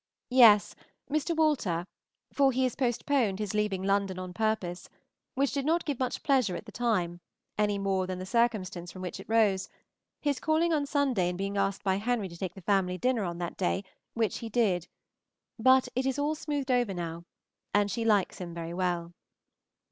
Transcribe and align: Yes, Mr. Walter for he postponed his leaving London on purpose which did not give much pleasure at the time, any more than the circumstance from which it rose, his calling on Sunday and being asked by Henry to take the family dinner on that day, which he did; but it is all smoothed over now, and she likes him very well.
Yes, 0.31 0.73
Mr. 1.11 1.35
Walter 1.35 1.85
for 2.33 2.51
he 2.51 2.67
postponed 2.71 3.37
his 3.37 3.53
leaving 3.53 3.83
London 3.83 4.17
on 4.17 4.33
purpose 4.33 4.89
which 5.35 5.51
did 5.51 5.63
not 5.63 5.85
give 5.85 5.99
much 5.99 6.23
pleasure 6.23 6.55
at 6.55 6.65
the 6.65 6.71
time, 6.71 7.21
any 7.55 7.77
more 7.77 8.07
than 8.07 8.17
the 8.17 8.25
circumstance 8.25 8.91
from 8.91 9.03
which 9.03 9.19
it 9.19 9.29
rose, 9.29 9.69
his 10.19 10.39
calling 10.39 10.73
on 10.73 10.87
Sunday 10.87 11.29
and 11.29 11.37
being 11.37 11.55
asked 11.55 11.83
by 11.83 11.97
Henry 11.97 12.29
to 12.29 12.35
take 12.37 12.55
the 12.55 12.61
family 12.61 12.97
dinner 12.97 13.23
on 13.25 13.37
that 13.37 13.57
day, 13.57 13.83
which 14.15 14.39
he 14.39 14.49
did; 14.49 14.87
but 15.59 15.87
it 15.95 16.07
is 16.07 16.17
all 16.17 16.33
smoothed 16.33 16.71
over 16.71 16.95
now, 16.95 17.23
and 17.71 17.91
she 17.91 18.03
likes 18.03 18.39
him 18.39 18.55
very 18.55 18.73
well. 18.73 19.13